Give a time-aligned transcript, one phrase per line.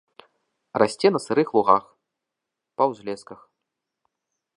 [0.81, 1.85] Расце на сырых лугах,
[2.79, 3.39] па ўзлесках.